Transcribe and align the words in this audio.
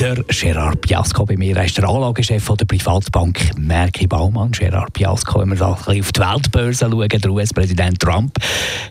der 0.00 0.24
Gerard 0.28 0.80
Piasco 0.80 1.26
bei 1.26 1.36
mir. 1.36 1.54
Er 1.58 1.66
ist 1.66 1.76
der 1.76 1.86
Anlagechef 1.86 2.50
der 2.56 2.64
Privatbank 2.64 3.50
Merki 3.58 4.06
Baumann. 4.06 4.50
Gerard 4.50 4.94
Piasco, 4.94 5.40
wenn 5.40 5.50
wir 5.50 5.66
auf 5.66 5.84
die 5.84 6.02
Weltbörse 6.02 6.88
schauen, 6.90 7.08
der 7.08 7.30
US-Präsident 7.30 8.00
Trump 8.00 8.34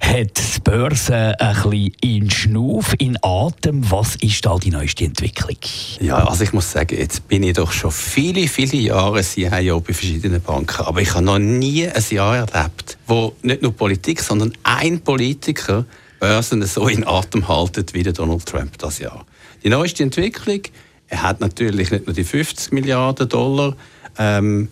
hat 0.01 0.37
die 0.37 0.59
Börse 0.59 1.35
ein 1.39 1.55
bisschen 1.55 1.91
in 2.01 2.29
Schnuff, 2.29 2.93
in 2.99 3.17
Atem. 3.23 3.89
Was 3.89 4.17
ist 4.17 4.45
da 4.45 4.57
die 4.57 4.69
neueste 4.69 5.05
Entwicklung? 5.05 5.57
Ja, 5.99 6.27
also 6.27 6.43
ich 6.43 6.53
muss 6.53 6.71
sagen, 6.71 6.95
jetzt 6.95 7.27
bin 7.27 7.41
ich 7.41 7.53
doch 7.53 7.71
schon 7.71 7.91
viele, 7.91 8.47
viele 8.47 8.77
Jahre 8.77 9.23
CIO 9.23 9.79
bei 9.79 9.93
verschiedenen 9.93 10.41
Banken, 10.41 10.85
aber 10.85 11.01
ich 11.01 11.11
habe 11.15 11.25
noch 11.25 11.39
nie 11.39 11.87
ein 11.87 12.03
Jahr 12.11 12.37
erlebt, 12.37 12.99
wo 13.07 13.33
nicht 13.41 13.63
nur 13.63 13.71
Politik, 13.71 14.21
sondern 14.21 14.53
ein 14.61 14.99
Politiker 14.99 15.85
Börsen 16.19 16.61
so 16.63 16.87
in 16.87 17.07
Atem 17.07 17.47
haltet 17.47 17.95
wie 17.95 18.03
Donald 18.03 18.45
Trump 18.45 18.77
das 18.77 18.99
Jahr. 18.99 19.25
Die 19.63 19.69
neueste 19.69 20.03
Entwicklung 20.03 20.61
er 21.09 21.23
hat 21.23 21.39
natürlich 21.39 21.91
nicht 21.91 22.05
nur 22.05 22.13
die 22.13 22.23
50 22.23 22.71
Milliarden 22.71 23.27
Dollar 23.27 23.75
ähm, 24.17 24.69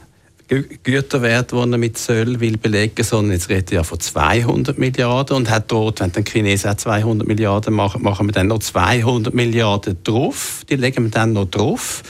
Güterwert, 0.47 1.51
die 1.51 1.57
er 1.57 1.77
mit 1.77 1.97
Zöll 1.97 2.39
will 2.39 2.57
belegen, 2.57 3.03
sondern 3.03 3.33
jetzt 3.33 3.49
redet 3.49 3.71
er 3.71 3.77
ja 3.77 3.83
von 3.83 3.99
200 3.99 4.77
Milliarden 4.77 5.35
und 5.35 5.49
hat 5.49 5.69
dort, 5.69 5.99
wenn 5.99 6.11
die 6.13 6.23
Chinesen 6.23 6.71
auch 6.71 6.75
200 6.75 7.27
Milliarden 7.27 7.73
machen, 7.73 8.01
machen 8.01 8.27
wir 8.27 8.31
dann 8.31 8.47
noch 8.47 8.59
200 8.59 9.33
Milliarden 9.33 9.97
drauf. 10.03 10.61
Die 10.69 10.77
legen 10.77 11.05
wir 11.05 11.11
dann 11.11 11.33
noch 11.33 11.45
drauf. 11.45 12.01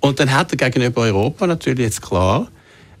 Und 0.00 0.20
dann 0.20 0.32
hat 0.32 0.52
er 0.52 0.56
gegenüber 0.56 1.02
Europa 1.02 1.46
natürlich 1.46 1.84
jetzt 1.84 2.02
klar, 2.02 2.48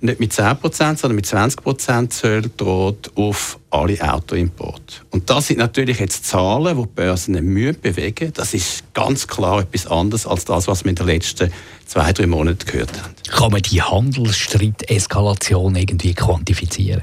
nicht 0.02 0.20
mit 0.20 0.32
10%, 0.32 0.96
sondern 0.96 1.14
mit 1.14 1.26
20% 1.26 2.10
Zölle 2.10 2.50
droht 2.56 3.10
auf 3.14 3.58
alle 3.70 4.00
Autoimporte. 4.00 4.96
Und 5.10 5.30
das 5.30 5.46
sind 5.46 5.58
natürlich 5.58 6.00
jetzt 6.00 6.26
Zahlen, 6.26 6.76
die 6.76 6.82
die 6.82 6.88
Börsen 6.88 7.32
nicht 7.32 7.82
bewegen 7.82 8.32
Das 8.34 8.54
ist 8.54 8.84
ganz 8.94 9.26
klar 9.26 9.60
etwas 9.60 9.86
anderes 9.86 10.26
als 10.26 10.44
das, 10.44 10.66
was 10.66 10.84
wir 10.84 10.90
in 10.90 10.96
den 10.96 11.06
letzten 11.06 11.52
zwei, 11.86 12.12
drei 12.12 12.26
Monaten 12.26 12.66
gehört 12.66 13.00
haben. 13.02 13.14
Kann 13.30 13.52
man 13.52 13.62
die 13.62 13.80
Handelsstreit-Eskalation 13.80 15.76
irgendwie 15.76 16.14
quantifizieren? 16.14 17.02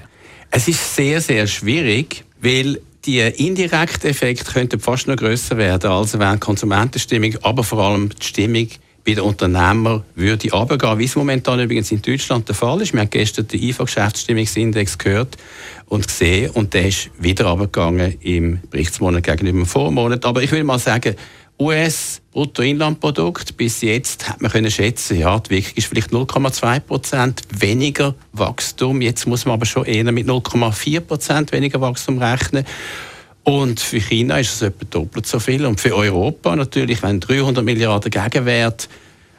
Es 0.51 0.67
ist 0.67 0.95
sehr, 0.95 1.21
sehr 1.21 1.47
schwierig, 1.47 2.23
weil 2.41 2.81
die 3.05 3.19
indirekten 3.21 4.09
Effekte 4.09 4.51
könnten 4.51 4.79
fast 4.79 5.07
noch 5.07 5.15
größer 5.15 5.57
werden, 5.57 5.89
als 5.89 6.17
wenn 6.19 6.33
die 6.33 6.39
Konsumentenstimmung, 6.39 7.35
aber 7.43 7.63
vor 7.63 7.79
allem 7.79 8.09
die 8.09 8.25
Stimmung 8.25 8.67
bei 9.05 9.13
den 9.13 9.23
Unternehmern 9.23 10.03
würde 10.15 10.51
runtergehen, 10.51 10.99
wie 10.99 11.05
es 11.05 11.15
momentan 11.15 11.59
übrigens 11.59 11.91
in 11.91 12.01
Deutschland 12.01 12.47
der 12.47 12.55
Fall 12.55 12.81
ist. 12.81 12.93
Wir 12.93 13.01
haben 13.01 13.09
gestern 13.09 13.47
den 13.47 13.61
IFA-Geschäftsstimmungsindex 13.61 14.97
gehört 14.97 15.37
und 15.87 16.07
gesehen 16.07 16.51
und 16.51 16.73
der 16.73 16.87
ist 16.87 17.09
wieder 17.17 17.45
runtergegangen 17.45 18.15
im 18.21 18.59
Berichtsmonat 18.69 19.23
gegenüber 19.23 19.59
dem 19.59 19.65
Vormonat. 19.65 20.25
Aber 20.25 20.43
ich 20.43 20.51
will 20.51 20.63
mal 20.63 20.79
sagen, 20.79 21.15
US 21.59 22.21
Bruttoinlandprodukt 22.31 23.57
bis 23.57 23.81
jetzt 23.81 24.29
hat 24.29 24.41
man 24.41 24.49
können 24.49 24.71
schätzen, 24.71 25.19
ja, 25.19 25.37
die 25.39 25.49
Wirkung 25.49 25.73
ist 25.75 25.87
vielleicht 25.87 26.11
0,2 26.11 26.79
Prozent 26.79 27.41
weniger 27.51 28.15
Wachstum. 28.31 29.01
Jetzt 29.01 29.27
muss 29.27 29.45
man 29.45 29.55
aber 29.55 29.65
schon 29.65 29.83
eher 29.83 30.09
mit 30.11 30.25
0,4 30.25 31.01
Prozent 31.01 31.51
weniger 31.51 31.81
Wachstum 31.81 32.17
rechnen. 32.19 32.65
Und 33.43 33.79
für 33.79 33.99
China 33.99 34.39
ist 34.39 34.53
es 34.53 34.61
etwa 34.61 34.85
doppelt 34.89 35.25
so 35.25 35.39
viel. 35.39 35.65
Und 35.65 35.79
für 35.79 35.95
Europa 35.95 36.55
natürlich, 36.55 37.01
wenn 37.01 37.19
300 37.19 37.63
Milliarden 37.63 38.11
Gegenwert 38.11 38.89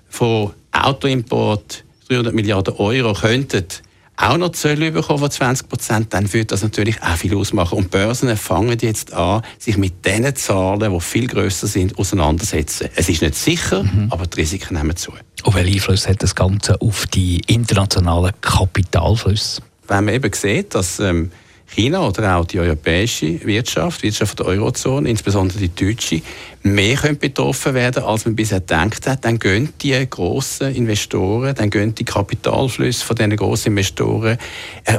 von 0.08 0.52
Autoimport, 0.72 1.84
300 2.08 2.34
Milliarden 2.34 2.74
Euro 2.74 3.12
könnten 3.12 3.66
auch 4.20 4.36
noch 4.36 4.50
Zölle 4.52 4.92
bekommen 4.92 5.18
von 5.18 5.30
20 5.30 5.68
Prozent, 5.68 6.14
dann 6.14 6.32
würde 6.32 6.46
das 6.46 6.62
natürlich 6.62 7.02
auch 7.02 7.16
viel 7.16 7.34
ausmachen. 7.36 7.78
Und 7.78 7.90
Börsen 7.90 8.36
fangen 8.36 8.78
jetzt 8.80 9.12
an, 9.12 9.42
sich 9.58 9.76
mit 9.76 10.04
diesen 10.04 10.36
Zahlen, 10.36 10.92
die 10.92 11.00
viel 11.00 11.26
grösser 11.26 11.66
sind, 11.66 11.98
auseinandersetzen. 11.98 12.90
Es 12.96 13.08
ist 13.08 13.22
nicht 13.22 13.34
sicher, 13.34 13.82
mhm. 13.82 14.08
aber 14.10 14.26
die 14.26 14.40
Risiken 14.40 14.76
nehmen 14.76 14.96
zu. 14.96 15.12
Und 15.44 15.54
welchen 15.54 15.74
Einfluss 15.74 16.06
hat 16.06 16.22
das 16.22 16.34
Ganze 16.34 16.80
auf 16.80 17.06
die 17.06 17.40
internationalen 17.46 18.32
Kapitalflüsse? 18.40 19.62
Wenn 19.88 20.04
man 20.04 20.14
eben 20.14 20.32
sieht, 20.32 20.74
dass 20.74 21.00
ähm, 21.00 21.30
China 21.74 22.06
oder 22.06 22.36
auch 22.36 22.44
die 22.44 22.58
europäische 22.58 23.44
Wirtschaft, 23.44 24.02
die 24.02 24.06
Wirtschaft 24.06 24.38
der 24.38 24.46
Eurozone, 24.46 25.08
insbesondere 25.08 25.58
die 25.58 25.74
deutsche, 25.74 26.22
mehr 26.62 27.14
betroffen 27.14 27.74
werden, 27.74 28.02
als 28.02 28.26
man 28.26 28.36
bisher 28.36 28.60
gedacht 28.60 29.06
hat, 29.06 29.24
dann 29.24 29.38
gehen 29.38 29.72
die 29.80 30.06
grossen 30.08 30.74
Investoren, 30.74 31.54
dann 31.54 31.70
gehen 31.70 31.94
die 31.94 32.04
Kapitalflüsse 32.04 33.04
von 33.04 33.16
diesen 33.16 33.36
grossen 33.36 33.68
Investoren 33.68 34.36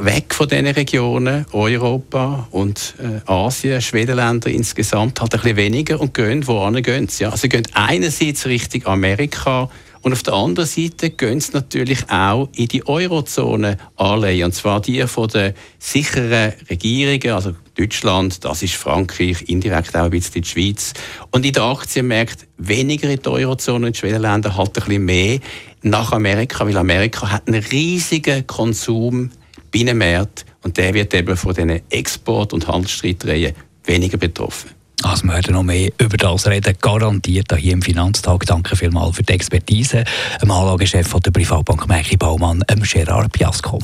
weg 0.00 0.34
von 0.34 0.48
diesen 0.48 0.66
Regionen, 0.66 1.46
Europa 1.52 2.48
und 2.50 2.94
äh, 2.98 3.30
Asien, 3.30 3.80
Schwedenländer 3.80 4.50
insgesamt 4.50 5.20
halt 5.20 5.34
ein 5.34 5.40
bisschen 5.40 5.56
weniger 5.56 6.00
und 6.00 6.14
gehen, 6.14 6.46
wohin 6.46 6.82
gehen 6.82 7.08
sie? 7.08 7.24
Ja, 7.24 7.36
sie 7.36 7.48
gehen 7.48 7.66
einerseits 7.74 8.46
Richtung 8.46 8.86
Amerika, 8.86 9.68
und 10.02 10.12
auf 10.12 10.24
der 10.24 10.34
anderen 10.34 10.68
Seite 10.68 11.10
gehen 11.10 11.40
sie 11.40 11.52
natürlich 11.52 12.10
auch 12.10 12.48
in 12.56 12.66
die 12.66 12.86
Eurozone 12.86 13.76
anleihen. 13.96 14.46
Und 14.46 14.52
zwar 14.52 14.80
die 14.80 15.06
von 15.06 15.28
den 15.28 15.54
sicheren 15.78 16.52
Regierungen, 16.68 17.30
also 17.30 17.54
Deutschland, 17.76 18.44
das 18.44 18.64
ist 18.64 18.74
Frankreich, 18.74 19.42
indirekt 19.42 19.96
auch 19.96 20.04
ein 20.04 20.10
bisschen 20.10 20.42
die 20.42 20.48
Schweiz. 20.48 20.92
Und 21.30 21.46
in 21.46 21.52
den 21.52 21.62
Aktienmärkten 21.62 22.48
weniger 22.58 23.08
in 23.08 23.22
die 23.22 23.28
Eurozone 23.28 23.86
und 23.86 23.96
Schwedenländer 23.96 24.56
halt 24.56 24.76
ein 24.76 24.84
bisschen 24.84 25.04
mehr 25.04 25.38
nach 25.82 26.12
Amerika, 26.12 26.66
weil 26.66 26.76
Amerika 26.76 27.30
hat 27.30 27.46
einen 27.46 27.62
riesigen 27.62 28.46
Konsum 28.46 29.30
Binnenmarkt 29.70 30.44
und 30.62 30.76
der 30.76 30.92
wird 30.94 31.14
eben 31.14 31.36
von 31.36 31.54
diesen 31.54 31.80
Export- 31.90 32.52
und 32.52 32.68
Handelsstreitereien 32.68 33.54
weniger 33.84 34.18
betroffen. 34.18 34.81
Also 35.02 35.24
wir 35.24 35.34
werden 35.34 35.54
noch 35.54 35.62
mehr 35.62 35.90
über 35.98 36.16
das 36.16 36.46
reden, 36.46 36.74
garantiert 36.80 37.54
hier 37.56 37.72
im 37.72 37.82
Finanztag. 37.82 38.46
Danke 38.46 38.76
vielmals 38.76 39.16
für 39.16 39.22
die 39.22 39.32
Expertise. 39.32 40.04
Dem 40.40 40.50
Anlagechef 40.50 41.12
der 41.20 41.30
Privatbank 41.30 41.88
Merki 41.88 42.16
Baumann, 42.16 42.62
Gerard 42.82 43.32
Piasco. 43.32 43.78